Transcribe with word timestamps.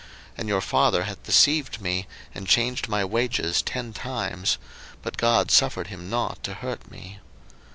01:031:007 0.31 0.39
And 0.39 0.49
your 0.49 0.61
father 0.61 1.03
hath 1.03 1.21
deceived 1.25 1.79
me, 1.79 2.07
and 2.33 2.47
changed 2.47 2.87
my 2.89 3.05
wages 3.05 3.61
ten 3.61 3.93
times; 3.93 4.57
but 5.03 5.15
God 5.15 5.51
suffered 5.51 5.89
him 5.89 6.09
not 6.09 6.41
to 6.41 6.55
hurt 6.55 6.89
me. 6.89 7.19